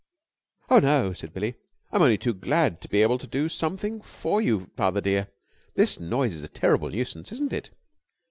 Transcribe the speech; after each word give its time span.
"Oh 0.71 0.79
no!" 0.79 1.13
said 1.13 1.31
Billie. 1.31 1.53
"I'm 1.91 2.01
only 2.01 2.17
too 2.17 2.33
glad 2.33 2.81
to 2.81 2.89
be 2.89 3.03
able 3.03 3.19
to 3.19 3.27
do 3.27 3.47
something 3.47 4.01
for 4.01 4.41
you, 4.41 4.71
father 4.75 4.99
dear. 4.99 5.27
This 5.75 5.99
noise 5.99 6.33
is 6.33 6.41
a 6.41 6.47
terrible 6.47 6.89
nuisance, 6.89 7.31
isn't 7.31 7.53
it." 7.53 7.69